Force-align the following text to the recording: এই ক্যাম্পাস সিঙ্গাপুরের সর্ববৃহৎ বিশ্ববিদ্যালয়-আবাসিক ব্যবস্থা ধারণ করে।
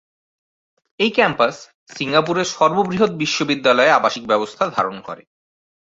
এই 0.99 1.11
ক্যাম্পাস 1.11 1.55
সিঙ্গাপুরের 1.89 2.47
সর্ববৃহৎ 2.51 3.11
বিশ্ববিদ্যালয়-আবাসিক 3.13 4.23
ব্যবস্থা 4.27 4.63
ধারণ 4.67 4.97
করে। 5.01 5.23